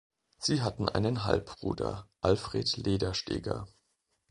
Sie 0.39 0.63
hatte 0.63 0.95
einen 0.95 1.25
Halbbruder: 1.25 2.09
Alfred 2.21 2.75
Ledersteger. 2.77 3.67